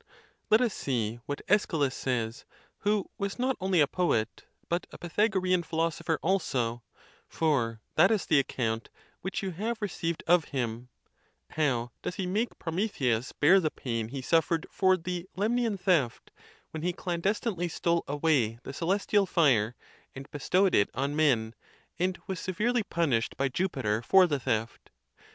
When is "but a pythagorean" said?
4.67-5.61